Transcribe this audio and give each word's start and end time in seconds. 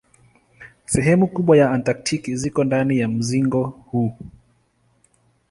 Sehemu 0.85 1.27
kubwa 1.27 1.57
ya 1.57 1.71
Antaktiki 1.71 2.35
ziko 2.35 2.63
ndani 2.63 2.99
ya 2.99 3.07
mzingo 3.07 3.63
huu. 3.63 4.17